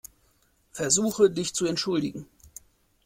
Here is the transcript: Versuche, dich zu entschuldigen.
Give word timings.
Versuche, 0.73 1.29
dich 1.29 1.53
zu 1.53 1.67
entschuldigen. 1.67 2.25